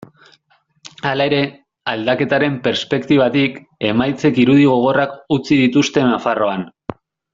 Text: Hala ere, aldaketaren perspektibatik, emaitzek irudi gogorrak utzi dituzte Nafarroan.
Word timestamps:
Hala 1.09 1.27
ere, 1.29 1.41
aldaketaren 1.91 2.55
perspektibatik, 2.67 3.61
emaitzek 3.91 4.41
irudi 4.45 4.67
gogorrak 4.71 5.15
utzi 5.37 5.59
dituzte 5.65 6.07
Nafarroan. 6.15 6.67